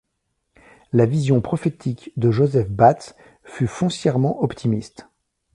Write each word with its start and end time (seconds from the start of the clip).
La 0.93 1.05
vision 1.05 1.41
prophétique 1.41 2.11
de 2.17 2.31
Joseph 2.31 2.71
Bates 2.71 3.15
fut 3.43 3.67
foncièrement 3.67 4.41
optimiste. 4.43 5.07